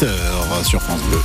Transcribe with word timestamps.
8h 0.00 0.64
sur 0.64 0.82
France 0.82 1.00
Bleu. 1.08 1.18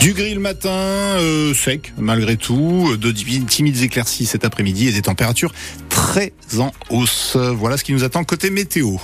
Du 0.00 0.14
gris 0.14 0.34
le 0.34 0.40
matin, 0.40 0.70
euh, 0.70 1.54
sec 1.54 1.92
malgré 1.96 2.36
tout, 2.36 2.96
de 2.96 3.12
timides 3.12 3.82
éclaircies 3.82 4.26
cet 4.26 4.44
après-midi 4.44 4.88
et 4.88 4.92
des 4.92 5.02
températures 5.02 5.52
très 5.88 6.32
en 6.58 6.72
hausse. 6.88 7.36
Voilà 7.36 7.76
ce 7.76 7.84
qui 7.84 7.92
nous 7.92 8.02
attend 8.02 8.24
côté 8.24 8.50
météo. 8.50 8.96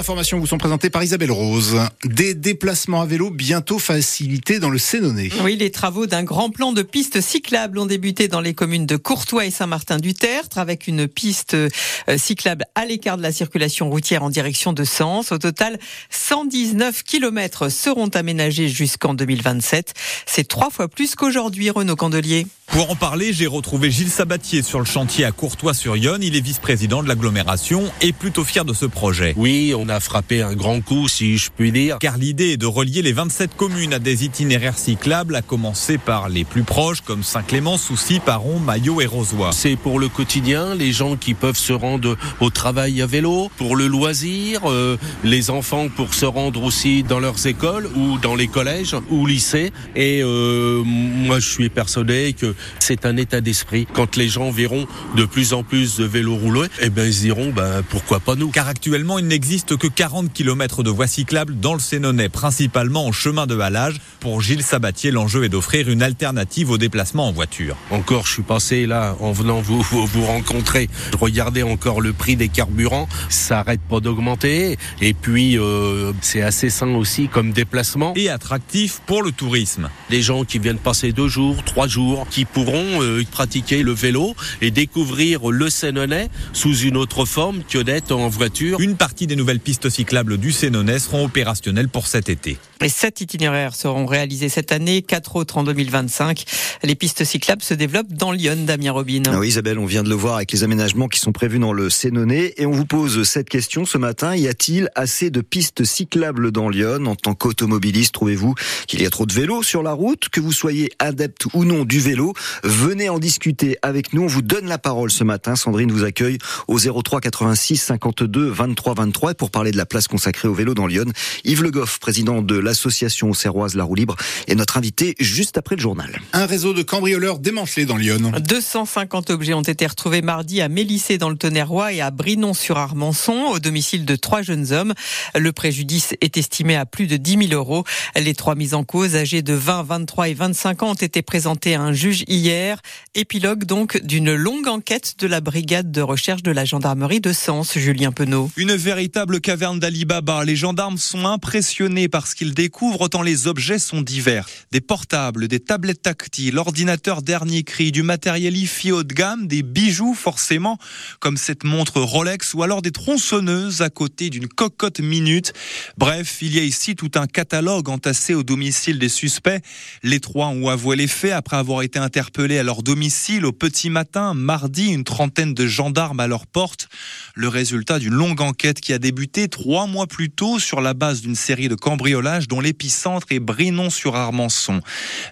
Informations 0.00 0.38
vous 0.38 0.46
sont 0.46 0.56
présentées 0.56 0.88
par 0.88 1.02
Isabelle 1.02 1.30
Rose. 1.30 1.78
Des 2.06 2.32
déplacements 2.32 3.02
à 3.02 3.04
vélo 3.04 3.28
bientôt 3.28 3.78
facilités 3.78 4.58
dans 4.58 4.70
le 4.70 4.78
Sénonais. 4.78 5.28
Oui, 5.44 5.56
les 5.56 5.70
travaux 5.70 6.06
d'un 6.06 6.22
grand 6.22 6.48
plan 6.48 6.72
de 6.72 6.80
pistes 6.80 7.20
cyclables 7.20 7.78
ont 7.78 7.84
débuté 7.84 8.26
dans 8.26 8.40
les 8.40 8.54
communes 8.54 8.86
de 8.86 8.96
Courtois 8.96 9.44
et 9.44 9.50
Saint-Martin-du-Tertre 9.50 10.56
avec 10.56 10.86
une 10.86 11.06
piste 11.06 11.52
euh, 11.52 11.68
cyclable 12.16 12.64
à 12.74 12.86
l'écart 12.86 13.18
de 13.18 13.22
la 13.22 13.30
circulation 13.30 13.90
routière 13.90 14.22
en 14.22 14.30
direction 14.30 14.72
de 14.72 14.84
Sens. 14.84 15.32
Au 15.32 15.38
total, 15.38 15.78
119 16.08 17.02
kilomètres 17.02 17.68
seront 17.68 18.08
aménagés 18.08 18.70
jusqu'en 18.70 19.12
2027. 19.12 19.92
C'est 20.24 20.48
trois 20.48 20.70
fois 20.70 20.88
plus 20.88 21.14
qu'aujourd'hui, 21.14 21.68
Renaud 21.68 21.96
Candelier. 21.96 22.46
Pour 22.68 22.88
en 22.88 22.94
parler, 22.94 23.32
j'ai 23.32 23.48
retrouvé 23.48 23.90
Gilles 23.90 24.10
Sabatier 24.10 24.62
sur 24.62 24.78
le 24.78 24.84
chantier 24.84 25.24
à 25.24 25.32
Courtois-sur-Yonne. 25.32 26.22
Il 26.22 26.36
est 26.36 26.40
vice-président 26.40 27.02
de 27.02 27.08
l'agglomération 27.08 27.92
et 28.00 28.12
plutôt 28.12 28.44
fier 28.44 28.64
de 28.64 28.72
ce 28.72 28.86
projet. 28.86 29.34
Oui, 29.36 29.74
on 29.76 29.88
a 29.90 30.00
frappé 30.00 30.42
un 30.42 30.54
grand 30.54 30.80
coup, 30.80 31.08
si 31.08 31.38
je 31.38 31.50
puis 31.54 31.72
dire. 31.72 31.98
Car 31.98 32.18
l'idée 32.18 32.50
est 32.50 32.56
de 32.56 32.66
relier 32.66 33.02
les 33.02 33.12
27 33.12 33.56
communes 33.56 33.94
à 33.94 33.98
des 33.98 34.24
itinéraires 34.24 34.78
cyclables, 34.78 35.34
à 35.34 35.42
commencer 35.42 35.98
par 35.98 36.28
les 36.28 36.44
plus 36.44 36.62
proches 36.62 37.00
comme 37.00 37.22
Saint-Clément, 37.22 37.78
Soucy, 37.78 38.20
Paron, 38.20 38.58
Maillot 38.58 39.00
et 39.00 39.06
Rosoy. 39.06 39.50
C'est 39.52 39.76
pour 39.76 39.98
le 39.98 40.08
quotidien, 40.08 40.74
les 40.74 40.92
gens 40.92 41.16
qui 41.16 41.34
peuvent 41.34 41.56
se 41.56 41.72
rendre 41.72 42.16
au 42.40 42.50
travail 42.50 43.02
à 43.02 43.06
vélo, 43.06 43.50
pour 43.56 43.76
le 43.76 43.86
loisir, 43.86 44.60
euh, 44.70 44.96
les 45.24 45.50
enfants 45.50 45.88
pour 45.88 46.14
se 46.14 46.26
rendre 46.26 46.62
aussi 46.62 47.02
dans 47.02 47.20
leurs 47.20 47.46
écoles 47.46 47.88
ou 47.96 48.18
dans 48.18 48.34
les 48.34 48.48
collèges 48.48 48.96
ou 49.10 49.26
lycées. 49.26 49.72
Et 49.96 50.20
euh, 50.22 50.82
moi, 50.84 51.38
je 51.40 51.48
suis 51.48 51.68
persuadé 51.68 52.34
que 52.38 52.54
c'est 52.78 53.06
un 53.06 53.16
état 53.16 53.40
d'esprit. 53.40 53.86
Quand 53.92 54.16
les 54.16 54.28
gens 54.28 54.50
verront 54.50 54.86
de 55.16 55.24
plus 55.24 55.52
en 55.52 55.62
plus 55.62 55.96
de 55.96 56.04
vélos 56.04 56.36
roulés, 56.36 56.68
eh 56.80 56.90
ben, 56.90 57.06
ils 57.06 57.14
se 57.14 57.20
diront, 57.22 57.50
ben, 57.50 57.82
pourquoi 57.88 58.20
pas 58.20 58.34
nous? 58.34 58.50
Car 58.50 58.68
actuellement, 58.68 59.18
il 59.18 59.26
n'existe 59.26 59.76
que 59.80 59.86
40 59.88 60.30
km 60.30 60.82
de 60.82 60.90
voies 60.90 61.06
cyclables 61.06 61.58
dans 61.58 61.72
le 61.72 61.80
Sénonais, 61.80 62.28
principalement 62.28 63.06
en 63.06 63.12
chemin 63.12 63.46
de 63.46 63.58
halage. 63.58 63.96
Pour 64.20 64.42
Gilles 64.42 64.62
Sabatier, 64.62 65.10
l'enjeu 65.10 65.44
est 65.44 65.48
d'offrir 65.48 65.88
une 65.88 66.02
alternative 66.02 66.70
au 66.70 66.76
déplacement 66.76 67.26
en 67.26 67.32
voiture. 67.32 67.76
Encore, 67.90 68.26
je 68.26 68.34
suis 68.34 68.42
passé 68.42 68.84
là, 68.84 69.16
en 69.20 69.32
venant 69.32 69.62
vous, 69.62 69.80
vous, 69.80 70.24
rencontrer, 70.26 70.90
regardez 71.18 71.62
encore 71.62 72.02
le 72.02 72.12
prix 72.12 72.36
des 72.36 72.48
carburants, 72.48 73.08
ça 73.30 73.60
arrête 73.60 73.80
pas 73.80 74.00
d'augmenter. 74.00 74.76
Et 75.00 75.14
puis, 75.14 75.58
euh, 75.58 76.12
c'est 76.20 76.42
assez 76.42 76.68
sain 76.68 76.94
aussi 76.94 77.28
comme 77.28 77.52
déplacement. 77.52 78.12
Et 78.16 78.28
attractif 78.28 79.00
pour 79.06 79.22
le 79.22 79.32
tourisme. 79.32 79.88
Les 80.10 80.20
gens 80.20 80.44
qui 80.44 80.58
viennent 80.58 80.76
passer 80.76 81.12
deux 81.12 81.28
jours, 81.28 81.64
trois 81.64 81.86
jours, 81.86 82.26
qui 82.28 82.44
pourront 82.44 83.02
euh, 83.02 83.24
pratiquer 83.30 83.82
le 83.82 83.92
vélo 83.92 84.34
et 84.60 84.70
découvrir 84.70 85.48
le 85.50 85.70
Sénonais 85.70 86.28
sous 86.52 86.76
une 86.76 86.98
autre 86.98 87.24
forme 87.24 87.62
que 87.66 87.78
d'être 87.78 88.12
en 88.12 88.28
voiture. 88.28 88.78
Une 88.78 88.96
partie 88.96 89.26
des 89.26 89.36
nouvelles 89.36 89.58
pistes 89.58 89.69
cyclables 89.72 90.38
du 90.38 90.52
Sénonais 90.52 90.98
seront 90.98 91.24
opérationnelles 91.24 91.88
pour 91.88 92.06
cet 92.06 92.28
été. 92.28 92.58
Et 92.82 92.88
sept 92.88 93.20
itinéraires 93.20 93.74
seront 93.74 94.06
réalisés 94.06 94.48
cette 94.48 94.72
année, 94.72 95.02
quatre 95.02 95.36
autres 95.36 95.58
en 95.58 95.64
2025. 95.64 96.44
Les 96.82 96.94
pistes 96.94 97.24
cyclables 97.24 97.62
se 97.62 97.74
développent 97.74 98.12
dans 98.12 98.32
Lyon, 98.32 98.56
Damien 98.64 98.92
Robin. 98.92 99.22
Ah 99.26 99.38
oui, 99.38 99.48
Isabelle, 99.48 99.78
on 99.78 99.84
vient 99.84 100.02
de 100.02 100.08
le 100.08 100.14
voir 100.14 100.36
avec 100.36 100.50
les 100.50 100.64
aménagements 100.64 101.08
qui 101.08 101.20
sont 101.20 101.32
prévus 101.32 101.58
dans 101.58 101.74
le 101.74 101.90
Sénonais. 101.90 102.54
Et 102.56 102.64
on 102.64 102.70
vous 102.70 102.86
pose 102.86 103.22
cette 103.24 103.50
question 103.50 103.84
ce 103.84 103.98
matin. 103.98 104.34
Y 104.34 104.48
a-t-il 104.48 104.88
assez 104.94 105.28
de 105.28 105.42
pistes 105.42 105.84
cyclables 105.84 106.52
dans 106.52 106.70
Lyon 106.70 107.04
En 107.04 107.16
tant 107.16 107.34
qu'automobiliste, 107.34 108.14
trouvez-vous 108.14 108.54
qu'il 108.86 109.02
y 109.02 109.06
a 109.06 109.10
trop 109.10 109.26
de 109.26 109.32
vélos 109.34 109.62
sur 109.62 109.82
la 109.82 109.92
route? 109.92 110.30
Que 110.30 110.40
vous 110.40 110.52
soyez 110.52 110.90
adepte 110.98 111.46
ou 111.52 111.66
non 111.66 111.84
du 111.84 112.00
vélo, 112.00 112.32
venez 112.64 113.10
en 113.10 113.18
discuter 113.18 113.76
avec 113.82 114.14
nous. 114.14 114.22
On 114.22 114.26
vous 114.26 114.42
donne 114.42 114.66
la 114.66 114.78
parole 114.78 115.10
ce 115.10 115.22
matin. 115.22 115.54
Sandrine 115.54 115.92
vous 115.92 116.04
accueille 116.04 116.38
au 116.66 116.78
03 116.78 117.20
86 117.20 117.76
52 117.76 118.48
23 118.48 118.94
23. 118.94 119.32
Et 119.32 119.34
pour 119.34 119.49
parler 119.50 119.70
de 119.70 119.76
la 119.76 119.86
place 119.86 120.08
consacrée 120.08 120.48
au 120.48 120.54
vélo 120.54 120.74
dans 120.74 120.86
Lyon, 120.86 121.06
Yves 121.44 121.62
Le 121.62 121.70
Goff, 121.70 121.98
président 121.98 122.42
de 122.42 122.58
l'association 122.58 123.34
serroise 123.34 123.74
La 123.74 123.84
Roue 123.84 123.94
Libre, 123.94 124.16
est 124.48 124.54
notre 124.54 124.78
invité 124.78 125.14
juste 125.18 125.58
après 125.58 125.76
le 125.76 125.82
journal. 125.82 126.20
Un 126.32 126.46
réseau 126.46 126.72
de 126.72 126.82
cambrioleurs 126.82 127.38
démantelé 127.38 127.84
dans 127.84 127.96
Lyon. 127.96 128.32
250 128.40 129.30
objets 129.30 129.54
ont 129.54 129.62
été 129.62 129.86
retrouvés 129.86 130.22
mardi 130.22 130.60
à 130.60 130.68
Mélissé 130.68 131.18
dans 131.18 131.28
le 131.28 131.36
Tonnerrois 131.36 131.92
et 131.92 132.00
à 132.00 132.10
Brinon-sur-Armançon 132.10 133.46
au 133.52 133.58
domicile 133.58 134.04
de 134.04 134.16
trois 134.16 134.42
jeunes 134.42 134.72
hommes. 134.72 134.94
Le 135.34 135.52
préjudice 135.52 136.14
est 136.20 136.36
estimé 136.36 136.76
à 136.76 136.86
plus 136.86 137.06
de 137.06 137.16
10 137.16 137.48
000 137.48 137.52
euros. 137.52 137.84
Les 138.16 138.34
trois 138.34 138.54
mises 138.54 138.74
en 138.74 138.84
cause, 138.84 139.16
âgés 139.16 139.42
de 139.42 139.54
20, 139.54 139.82
23 139.82 140.28
et 140.28 140.34
25 140.34 140.82
ans, 140.82 140.90
ont 140.90 140.94
été 140.94 141.22
présentés 141.22 141.74
à 141.74 141.82
un 141.82 141.92
juge 141.92 142.24
hier. 142.28 142.80
Épilogue 143.14 143.64
donc 143.64 144.00
d'une 144.02 144.34
longue 144.34 144.68
enquête 144.68 145.14
de 145.18 145.26
la 145.26 145.40
brigade 145.40 145.90
de 145.90 146.00
recherche 146.00 146.42
de 146.42 146.50
la 146.50 146.64
gendarmerie 146.64 147.20
de 147.20 147.32
Sens, 147.32 147.76
Julien 147.76 148.12
Penaud. 148.12 148.50
Une 148.56 148.74
véritable 148.74 149.39
caverne 149.40 149.78
d'Alibaba. 149.78 150.44
Les 150.44 150.56
gendarmes 150.56 150.98
sont 150.98 151.26
impressionnés 151.26 152.08
par 152.08 152.26
ce 152.26 152.34
qu'ils 152.34 152.54
découvrent, 152.54 153.08
tant 153.08 153.22
les 153.22 153.46
objets 153.46 153.78
sont 153.78 154.02
divers. 154.02 154.48
Des 154.72 154.80
portables, 154.80 155.48
des 155.48 155.60
tablettes 155.60 156.02
tactiles, 156.02 156.58
ordinateurs 156.58 157.22
dernier 157.22 157.62
cri, 157.62 157.92
du 157.92 158.02
matériel 158.02 158.56
IFI 158.56 158.92
haut 158.92 159.02
de 159.02 159.12
gamme, 159.12 159.46
des 159.46 159.62
bijoux 159.62 160.14
forcément, 160.14 160.78
comme 161.18 161.36
cette 161.36 161.64
montre 161.64 162.00
Rolex, 162.00 162.54
ou 162.54 162.62
alors 162.62 162.82
des 162.82 162.90
tronçonneuses 162.90 163.82
à 163.82 163.90
côté 163.90 164.30
d'une 164.30 164.48
cocotte 164.48 165.00
minute. 165.00 165.52
Bref, 165.96 166.38
il 166.42 166.54
y 166.54 166.58
a 166.58 166.62
ici 166.62 166.94
tout 166.94 167.10
un 167.14 167.26
catalogue 167.26 167.88
entassé 167.88 168.34
au 168.34 168.42
domicile 168.42 168.98
des 168.98 169.08
suspects. 169.08 169.62
Les 170.02 170.20
trois 170.20 170.48
ont 170.48 170.68
avoué 170.68 170.96
les 170.96 171.06
faits 171.06 171.32
après 171.32 171.56
avoir 171.56 171.82
été 171.82 171.98
interpellés 171.98 172.58
à 172.58 172.62
leur 172.62 172.82
domicile 172.82 173.46
au 173.46 173.52
petit 173.52 173.90
matin, 173.90 174.34
mardi, 174.34 174.88
une 174.88 175.04
trentaine 175.04 175.54
de 175.54 175.66
gendarmes 175.66 176.20
à 176.20 176.26
leur 176.26 176.46
porte. 176.46 176.88
Le 177.34 177.48
résultat 177.48 177.98
d'une 177.98 178.14
longue 178.14 178.40
enquête 178.40 178.80
qui 178.80 178.92
a 178.92 178.98
débuté 178.98 179.29
trois 179.30 179.86
mois 179.86 180.06
plus 180.06 180.30
tôt 180.30 180.58
sur 180.58 180.80
la 180.80 180.92
base 180.92 181.20
d'une 181.20 181.36
série 181.36 181.68
de 181.68 181.74
cambriolages 181.74 182.48
dont 182.48 182.60
l'épicentre 182.60 183.28
est 183.30 183.38
Brinon-sur-Armançon. 183.38 184.80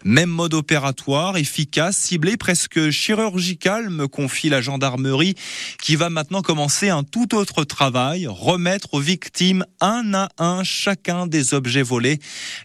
Même 0.05 0.31
mode 0.31 0.55
opératoire, 0.55 1.37
efficace, 1.37 1.97
ciblé, 1.97 2.37
presque 2.37 2.91
chirurgical, 2.91 3.91
me 3.91 4.07
confie 4.07 4.49
la 4.49 4.61
gendarmerie, 4.61 5.35
qui 5.83 5.97
va 5.97 6.11
maintenant 6.11 6.43
commencer 6.43 6.89
un 6.89 7.03
tout 7.03 7.35
autre 7.35 7.65
travail, 7.65 8.27
remettre 8.29 8.95
aux 8.95 9.01
victimes 9.01 9.65
un 9.81 10.15
à 10.15 10.29
un 10.39 10.63
chacun 10.65 11.27
des 11.27 11.55
objets 11.55 11.83
volés 11.83 12.21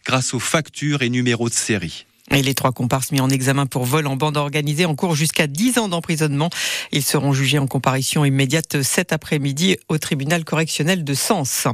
grâce 0.05 0.33
aux 0.33 0.39
factures 0.39 1.01
et 1.01 1.09
numéros 1.09 1.49
de 1.49 1.53
série. 1.53 2.05
Et 2.31 2.41
les 2.41 2.53
trois 2.53 2.72
comparses 2.72 3.11
mis 3.11 3.19
en 3.19 3.29
examen 3.29 3.66
pour 3.66 3.84
vol 3.84 4.07
en 4.07 4.16
bande 4.16 4.38
organisée 4.38 4.85
en 4.85 4.95
cours 4.95 5.13
jusqu'à 5.13 5.45
10 5.45 5.78
ans 5.78 5.89
d'emprisonnement. 5.89 6.50
Ils 6.91 7.03
seront 7.03 7.34
jugés 7.34 7.59
en 7.59 7.67
comparution 7.67 8.23
immédiate 8.23 8.81
cet 8.81 9.11
après-midi 9.11 9.78
au 9.89 9.97
tribunal 9.97 10.45
correctionnel 10.45 11.03
de 11.03 11.13
Sens. 11.13 11.67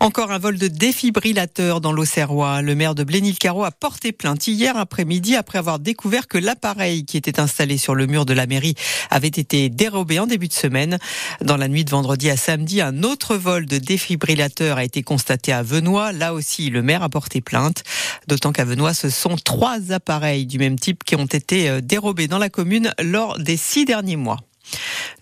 Encore 0.00 0.32
un 0.32 0.38
vol 0.38 0.58
de 0.58 0.68
défibrillateur 0.68 1.80
dans 1.80 1.92
l'Auxerrois. 1.92 2.62
Le 2.62 2.74
maire 2.74 2.94
de 2.94 3.04
Blénil-Carreau 3.04 3.64
a 3.64 3.70
porté 3.70 4.12
plainte 4.12 4.46
hier 4.46 4.76
après-midi 4.76 5.36
après 5.36 5.58
avoir 5.58 5.78
découvert 5.78 6.26
que 6.26 6.36
l'appareil 6.36 7.04
qui 7.04 7.16
était 7.16 7.40
installé 7.40 7.78
sur 7.78 7.94
le 7.94 8.06
mur 8.06 8.26
de 8.26 8.34
la 8.34 8.46
mairie 8.46 8.74
avait 9.10 9.28
été 9.28 9.68
dérobé 9.70 10.18
en 10.18 10.26
début 10.26 10.48
de 10.48 10.52
semaine. 10.52 10.98
Dans 11.40 11.56
la 11.56 11.68
nuit 11.68 11.84
de 11.84 11.90
vendredi 11.90 12.28
à 12.28 12.36
samedi, 12.36 12.80
un 12.80 13.04
autre 13.04 13.36
vol 13.36 13.66
de 13.66 13.78
défibrillateur 13.78 14.78
a 14.78 14.84
été 14.84 15.02
constaté 15.02 15.52
à 15.52 15.62
Venoix. 15.62 16.12
Là 16.12 16.34
aussi, 16.34 16.70
le 16.70 16.82
maire 16.82 17.02
a 17.02 17.08
porté 17.08 17.40
plainte. 17.40 17.84
D'autant 18.26 18.52
qu'à 18.52 18.64
Venoix, 18.64 18.92
ce 18.92 19.08
sont 19.08 19.36
trois 19.36 19.75
appareils 19.90 20.46
du 20.46 20.58
même 20.58 20.78
type 20.78 21.04
qui 21.04 21.16
ont 21.16 21.26
été 21.26 21.68
euh, 21.68 21.80
dérobés 21.80 22.28
dans 22.28 22.38
la 22.38 22.48
commune 22.48 22.92
lors 23.00 23.38
des 23.38 23.56
six 23.56 23.84
derniers 23.84 24.16
mois. 24.16 24.38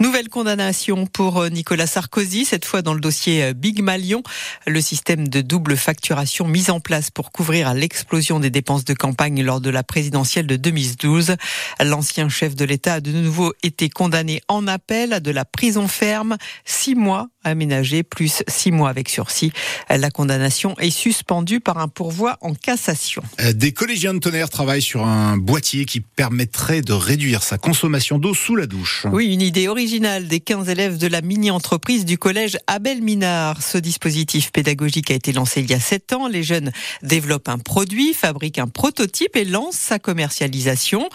Nouvelle 0.01 0.29
condamnation 0.29 1.07
pour 1.07 1.39
euh, 1.39 1.49
Nicolas 1.49 1.87
Sarkozy, 1.87 2.45
cette 2.45 2.65
fois 2.65 2.83
dans 2.83 2.95
le 2.95 3.01
dossier 3.01 3.45
euh, 3.45 3.53
Big 3.53 3.83
Malion, 3.83 4.23
le 4.67 4.81
système 4.81 5.29
de 5.29 5.41
double 5.41 5.77
facturation 5.77 6.47
mis 6.47 6.71
en 6.71 6.81
place 6.81 7.11
pour 7.11 7.31
couvrir 7.31 7.75
l'explosion 7.75 8.41
des 8.41 8.51
dépenses 8.51 8.85
de 8.85 8.95
campagne 8.95 9.43
lors 9.43 9.61
de 9.61 9.71
la 9.71 9.83
présidentielle 9.83 10.47
de 10.47 10.57
2012. 10.57 11.37
L'ancien 11.81 12.29
chef 12.29 12.55
de 12.57 12.65
l'État 12.65 12.95
a 12.95 13.01
de 13.01 13.13
nouveau 13.13 13.53
été 13.63 13.89
condamné 13.89 14.41
en 14.49 14.67
appel 14.67 15.13
à 15.13 15.21
de 15.21 15.31
la 15.31 15.45
prison 15.45 15.89
ferme, 15.89 16.37
six 16.65 16.95
mois 16.95 17.29
aménagés 17.45 18.03
plus 18.03 18.43
six 18.49 18.73
mois 18.73 18.89
avec 18.89 19.09
sursis. 19.09 19.53
La 19.89 20.11
condamnation 20.11 20.75
est 20.79 20.91
suspendue 20.91 21.61
par 21.61 21.79
un 21.79 21.89
pourvoi 21.89 22.39
en 22.41 22.55
cassation. 22.55 23.23
Euh, 23.41 23.53
des 23.53 23.73
collégiens 23.73 24.15
de 24.15 24.19
tonnerre 24.19 24.51
travaillent 24.51 24.83
sur 24.83 25.07
un 25.07 25.37
boîtier 25.37 25.85
qui 25.85 26.01
permettrait 26.01 26.81
de 26.81 26.93
réduire 26.93 27.43
sa 27.43 27.59
consommation 27.59 28.19
d'eau 28.19 28.35
sous 28.35 28.57
la 28.57 28.67
douche. 28.67 29.07
Oui, 29.13 29.33
une 29.33 29.43
idée 29.43 29.69
originale 29.69 30.29
des 30.29 30.41
15 30.41 30.69
élèves 30.69 30.99
de 30.99 31.07
la 31.07 31.21
mini-entreprise 31.21 32.05
du 32.05 32.19
collège 32.19 32.59
Abel 32.67 33.03
Minard. 33.03 33.63
Ce 33.63 33.79
dispositif 33.79 34.53
pédagogique 34.53 35.11
a 35.11 35.15
été 35.15 35.33
lancé 35.33 35.61
il 35.61 35.71
y 35.71 35.75
a 35.75 35.81
7 35.81 36.13
ans. 36.15 36.29
Les 36.29 36.43
jeunes 36.43 36.73
développent 37.03 37.49
un 37.49 37.59
produit, 37.59 38.15
fabriquent 38.15 38.59
un 38.59 38.69
prototype 38.69 39.37
et 39.37 39.45
lancent 39.45 39.77
sa 39.77 39.99
commercialisation. 39.99 41.09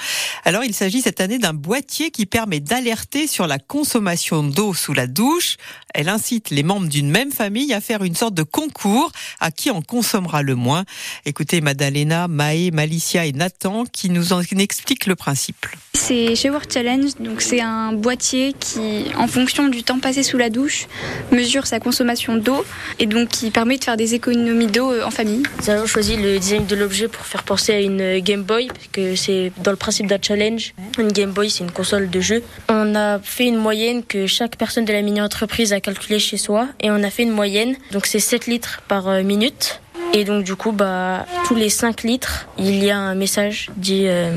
Alors, 0.45 0.63
il 0.63 0.73
s'agit 0.73 1.01
cette 1.01 1.21
année 1.21 1.39
d'un 1.39 1.53
boîtier 1.53 2.11
qui 2.11 2.25
permet 2.25 2.59
d'alerter 2.59 3.27
sur 3.27 3.47
la 3.47 3.59
consommation 3.59 4.43
d'eau 4.43 4.73
sous 4.73 4.93
la 4.93 5.07
douche. 5.07 5.57
Elle 5.93 6.09
incite 6.19 6.49
les 6.49 6.63
membres 6.63 6.89
d'une 6.89 7.09
même 7.09 7.31
famille 7.31 7.73
à 7.73 7.79
faire 7.79 8.03
une 8.03 8.13
sorte 8.13 8.33
de 8.33 8.43
concours 8.43 9.09
à 9.39 9.51
qui 9.51 9.71
en 9.71 9.81
consommera 9.81 10.43
le 10.43 10.55
moins. 10.55 10.83
Écoutez 11.25 11.61
Madalena, 11.61 12.27
Maë, 12.27 12.71
Malicia 12.71 13.25
et 13.25 13.31
Nathan 13.31 13.85
qui 13.85 14.09
nous 14.09 14.33
en 14.33 14.41
expliquent 14.41 15.05
le 15.05 15.15
principe. 15.15 15.65
C'est 15.93 16.35
Shower 16.35 16.59
Challenge, 16.71 17.11
donc 17.19 17.41
c'est 17.41 17.61
un 17.61 17.93
boîtier 17.93 18.53
qui, 18.59 19.05
en 19.17 19.27
fonction 19.27 19.69
du 19.69 19.83
temps 19.83 19.99
passé 19.99 20.23
sous 20.23 20.37
la 20.37 20.49
douche, 20.49 20.87
mesure 21.31 21.65
sa 21.67 21.79
consommation 21.79 22.35
d'eau 22.35 22.65
et 22.99 23.05
donc 23.05 23.29
qui 23.29 23.49
permet 23.49 23.77
de 23.77 23.83
faire 23.83 23.97
des 23.97 24.13
économies 24.13 24.67
d'eau 24.67 24.91
euh, 24.91 25.05
en 25.05 25.11
famille. 25.11 25.43
Nous 25.61 25.69
avons 25.69 25.85
choisi 25.85 26.17
le 26.17 26.37
design 26.37 26.65
de 26.65 26.75
l'objet 26.75 27.07
pour 27.07 27.25
faire 27.25 27.43
penser 27.43 27.73
à 27.73 27.79
une 27.79 28.19
Game 28.19 28.43
Boy, 28.43 28.67
parce 28.67 28.87
que 28.91 29.15
c'est 29.15 29.51
dans 29.63 29.71
le 29.71 29.77
principe 29.77 30.07
d'un 30.07 30.19
challenge. 30.21 30.73
Une 30.97 31.11
Game 31.11 31.31
Boy, 31.31 31.49
c'est 31.49 31.63
une 31.63 31.71
console 31.71 32.09
de 32.09 32.19
jeu. 32.19 32.43
On 32.67 32.95
a 32.95 33.19
fait 33.19 33.47
une 33.47 33.57
moyenne 33.57 34.03
que 34.03 34.27
chaque 34.27 34.57
personne 34.57 34.85
de 34.85 34.93
la 34.93 35.01
mini-entreprise 35.01 35.73
a 35.73 35.79
calculée 35.79 36.08
chez 36.17 36.37
soi 36.37 36.67
et 36.79 36.89
on 36.89 37.03
a 37.03 37.09
fait 37.09 37.23
une 37.23 37.31
moyenne, 37.31 37.75
donc 37.91 38.07
c'est 38.07 38.19
7 38.19 38.47
litres 38.47 38.81
par 38.87 39.07
euh, 39.07 39.21
minute. 39.21 39.81
Et 40.13 40.23
donc 40.23 40.43
du 40.43 40.55
coup, 40.55 40.71
bah, 40.71 41.25
tous 41.45 41.53
les 41.53 41.69
5 41.69 42.01
litres, 42.03 42.47
il 42.57 42.83
y 42.83 42.89
a 42.89 42.97
un 42.97 43.13
message 43.13 43.69
dit 43.77 44.07
euh, 44.07 44.31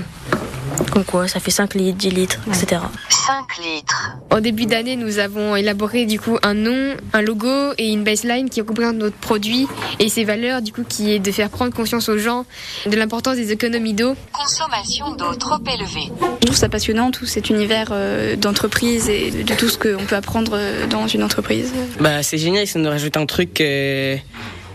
comme 0.92 1.04
quoi 1.04 1.26
ça 1.26 1.40
fait 1.40 1.50
5 1.50 1.74
litres, 1.74 1.96
10 1.96 2.10
litres, 2.10 2.38
etc. 2.48 2.82
5 3.08 3.64
litres. 3.64 4.12
Au 4.30 4.40
début 4.40 4.66
d'année, 4.66 4.96
nous 4.96 5.18
avons 5.18 5.56
élaboré 5.56 6.04
du 6.04 6.20
coup 6.20 6.36
un 6.42 6.52
nom, 6.52 6.94
un 7.14 7.22
logo 7.22 7.72
et 7.78 7.90
une 7.90 8.04
baseline 8.04 8.50
qui 8.50 8.60
représente 8.60 8.96
notre 8.96 9.16
produit 9.16 9.66
et 9.98 10.08
ses 10.10 10.24
valeurs, 10.24 10.60
du 10.60 10.72
coup, 10.72 10.84
qui 10.86 11.12
est 11.12 11.18
de 11.18 11.32
faire 11.32 11.48
prendre 11.48 11.72
conscience 11.72 12.08
aux 12.10 12.18
gens 12.18 12.44
de 12.84 12.94
l'importance 12.94 13.36
des 13.36 13.52
économies 13.52 13.94
d'eau. 13.94 14.14
Consommation 14.32 15.12
d'eau 15.16 15.34
trop 15.34 15.58
élevée. 15.66 16.12
Je 16.40 16.46
trouve 16.46 16.56
ça 16.56 16.68
passionnant, 16.68 17.10
tout 17.10 17.24
cet 17.26 17.48
univers 17.48 17.88
euh, 17.92 18.36
d'entreprise 18.36 19.08
et 19.08 19.30
de 19.30 19.54
tout 19.54 19.68
ce 19.68 19.78
qu'on 19.78 20.04
peut 20.04 20.16
apprendre 20.16 20.52
euh, 20.54 20.86
dans 20.86 21.06
une 21.06 21.22
entreprise. 21.22 21.72
Bah, 22.00 22.22
c'est 22.22 22.38
génial, 22.38 22.66
ça 22.66 22.78
nous 22.78 22.90
rajoute 22.90 23.16
un 23.16 23.26
truc 23.26 23.60
euh, 23.60 24.16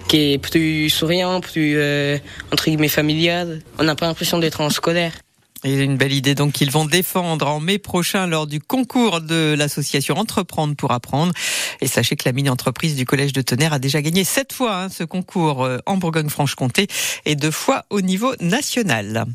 qui 0.07 0.33
est 0.33 0.37
plus 0.37 0.89
souriant, 0.89 1.41
plus 1.41 1.75
euh, 1.77 2.17
entre 2.51 2.65
guillemets 2.65 2.87
familial. 2.87 3.61
On 3.77 3.83
n'a 3.83 3.95
pas 3.95 4.07
l'impression 4.07 4.39
d'être 4.39 4.61
en 4.61 4.69
scolaire. 4.69 5.13
Et 5.63 5.83
une 5.83 5.97
belle 5.97 6.13
idée 6.13 6.35
donc 6.35 6.53
qu'ils 6.53 6.71
vont 6.71 6.85
défendre 6.85 7.47
en 7.47 7.59
mai 7.59 7.79
prochain 7.79 8.27
lors 8.27 8.47
du 8.47 8.59
concours 8.59 9.21
de 9.21 9.55
l'association 9.57 10.15
Entreprendre 10.17 10.75
pour 10.75 10.91
apprendre. 10.91 11.33
Et 11.81 11.87
sachez 11.87 12.15
que 12.15 12.23
la 12.25 12.31
mini-entreprise 12.31 12.95
du 12.95 13.05
Collège 13.05 13.33
de 13.33 13.41
Tonnerre 13.41 13.73
a 13.73 13.79
déjà 13.79 14.01
gagné 14.01 14.23
sept 14.23 14.53
fois 14.53 14.75
hein, 14.75 14.89
ce 14.89 15.03
concours 15.03 15.63
euh, 15.63 15.77
en 15.85 15.97
Bourgogne-Franche-Comté 15.97 16.87
et 17.25 17.35
deux 17.35 17.51
fois 17.51 17.85
au 17.89 18.01
niveau 18.01 18.33
national. 18.39 19.25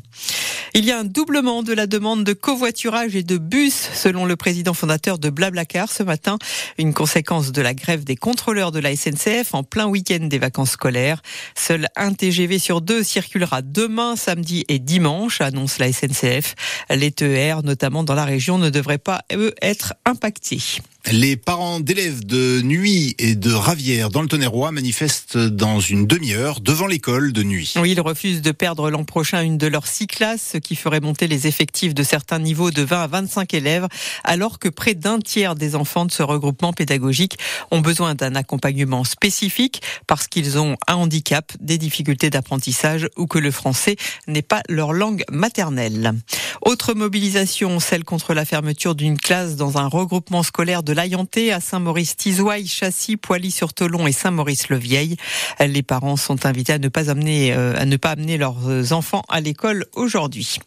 Il 0.75 0.85
y 0.85 0.91
a 0.91 0.97
un 0.97 1.03
doublement 1.03 1.61
de 1.61 1.71
la 1.71 1.85
demande 1.85 2.23
de 2.23 2.33
covoiturage 2.33 3.15
et 3.15 3.21
de 3.21 3.37
bus 3.37 3.89
selon 3.93 4.25
le 4.25 4.35
président 4.35 4.73
fondateur 4.73 5.19
de 5.19 5.29
Blablacar 5.29 5.91
ce 5.91 6.01
matin. 6.01 6.39
Une 6.79 6.95
conséquence 6.95 7.51
de 7.51 7.61
la 7.61 7.75
grève 7.75 8.03
des 8.03 8.15
contrôleurs 8.15 8.71
de 8.71 8.79
la 8.79 8.95
SNCF 8.95 9.53
en 9.53 9.61
plein 9.61 9.85
week-end 9.85 10.25
des 10.25 10.39
vacances 10.39 10.71
scolaires. 10.71 11.21
Seul 11.55 11.89
un 11.95 12.13
TGV 12.13 12.57
sur 12.57 12.81
deux 12.81 13.03
circulera 13.03 13.61
demain, 13.61 14.15
samedi 14.15 14.65
et 14.67 14.79
dimanche, 14.79 15.41
annonce 15.41 15.77
la 15.77 15.93
SNCF. 15.93 16.55
Les 16.89 17.11
TER, 17.11 17.61
notamment 17.61 18.03
dans 18.03 18.15
la 18.15 18.25
région, 18.25 18.57
ne 18.57 18.71
devraient 18.71 18.97
pas, 18.97 19.21
être 19.61 19.93
impactés. 20.05 20.81
Les 21.11 21.35
parents 21.35 21.81
d'élèves 21.81 22.25
de 22.25 22.61
Nuit 22.61 23.13
et 23.19 23.35
de 23.35 23.51
Ravière 23.51 24.09
dans 24.09 24.21
le 24.21 24.29
Tonnerrois 24.29 24.71
manifestent 24.71 25.37
dans 25.37 25.81
une 25.81 26.07
demi-heure 26.07 26.61
devant 26.61 26.87
l'école 26.87 27.33
de 27.33 27.43
Nuit. 27.43 27.73
Oui, 27.75 27.91
ils 27.91 27.99
refusent 27.99 28.41
de 28.41 28.51
perdre 28.51 28.89
l'an 28.89 29.03
prochain 29.03 29.41
une 29.41 29.57
de 29.57 29.67
leurs 29.67 29.85
six 29.85 30.07
classes, 30.07 30.51
ce 30.53 30.57
qui 30.57 30.77
ferait 30.77 31.01
monter 31.01 31.27
les 31.27 31.45
effectifs 31.45 31.93
de 31.93 32.03
certains 32.03 32.39
niveaux 32.39 32.71
de 32.71 32.83
20 32.83 33.03
à 33.03 33.07
25 33.07 33.53
élèves, 33.53 33.87
alors 34.23 34.59
que 34.59 34.69
près 34.69 34.95
d'un 34.95 35.19
tiers 35.19 35.55
des 35.55 35.75
enfants 35.75 36.05
de 36.05 36.11
ce 36.11 36.23
regroupement 36.23 36.71
pédagogique 36.71 37.37
ont 37.69 37.81
besoin 37.81 38.15
d'un 38.15 38.35
accompagnement 38.35 39.03
spécifique 39.03 39.81
parce 40.07 40.27
qu'ils 40.27 40.57
ont 40.57 40.77
un 40.87 40.95
handicap, 40.95 41.51
des 41.59 41.77
difficultés 41.77 42.29
d'apprentissage 42.29 43.09
ou 43.17 43.27
que 43.27 43.39
le 43.39 43.51
français 43.51 43.97
n'est 44.27 44.41
pas 44.41 44.61
leur 44.69 44.93
langue 44.93 45.25
maternelle. 45.29 46.13
Autre 46.61 46.93
mobilisation, 46.93 47.81
celle 47.81 48.05
contre 48.05 48.33
la 48.33 48.45
fermeture 48.45 48.95
d'une 48.95 49.17
classe 49.17 49.57
dans 49.57 49.77
un 49.77 49.87
regroupement 49.87 50.43
scolaire 50.43 50.81
de 50.81 50.92
l'Ayanté 50.93 51.51
à 51.51 51.59
Saint-Maurice-Tizouaille, 51.59 52.67
Châssis, 52.67 53.17
Poilly-sur-Tolon 53.17 54.07
et 54.07 54.11
Saint-Maurice-le-Vieil. 54.11 55.17
Les 55.59 55.83
parents 55.83 56.17
sont 56.17 56.45
invités 56.45 56.73
à 56.73 56.79
ne 56.79 56.87
pas 56.87 57.09
amener, 57.09 57.53
euh, 57.53 57.75
à 57.77 57.85
ne 57.85 57.97
pas 57.97 58.11
amener 58.11 58.37
leurs 58.37 58.91
enfants 58.91 59.23
à 59.29 59.41
l'école 59.41 59.85
aujourd'hui. 59.93 60.59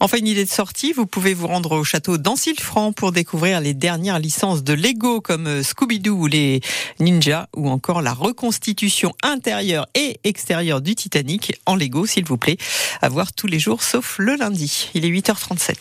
Enfin, 0.00 0.18
une 0.18 0.26
idée 0.26 0.44
de 0.44 0.50
sortie, 0.50 0.92
vous 0.92 1.06
pouvez 1.06 1.34
vous 1.34 1.46
rendre 1.46 1.72
au 1.72 1.84
château 1.84 2.18
d'Ancille-Franc 2.18 2.92
pour 2.92 3.12
découvrir 3.12 3.60
les 3.60 3.74
dernières 3.74 4.18
licences 4.18 4.62
de 4.64 4.72
Lego 4.72 5.20
comme 5.20 5.46
euh, 5.46 5.62
Scooby-Doo 5.62 6.14
ou 6.14 6.26
les 6.26 6.60
Ninjas 7.00 7.48
ou 7.56 7.68
encore 7.68 8.02
la 8.02 8.12
reconstitution 8.12 9.12
intérieure 9.22 9.86
et 9.94 10.18
extérieure 10.24 10.80
du 10.80 10.94
Titanic 10.94 11.60
en 11.66 11.76
Lego, 11.76 12.06
s'il 12.06 12.24
vous 12.24 12.38
plaît. 12.38 12.56
À 13.02 13.08
voir 13.08 13.32
tous 13.32 13.46
les 13.46 13.58
jours 13.58 13.82
sauf 13.82 14.16
le 14.18 14.36
lundi. 14.36 14.90
Il 14.94 15.04
est 15.04 15.10
8h37. 15.10 15.74